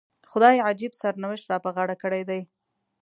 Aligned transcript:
خدای 0.31 0.59
عجیب 0.69 0.91
سرنوشت 1.01 1.45
را 1.51 1.57
په 1.65 1.69
غاړه 1.75 1.95
کړی 2.03 2.21
دی. 2.29 2.41